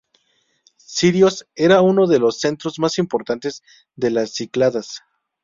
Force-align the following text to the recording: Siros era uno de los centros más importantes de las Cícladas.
Siros 0.77 1.45
era 1.55 1.81
uno 1.83 2.07
de 2.07 2.17
los 2.17 2.39
centros 2.39 2.79
más 2.79 2.97
importantes 2.97 3.61
de 3.95 4.09
las 4.09 4.33
Cícladas. 4.33 5.03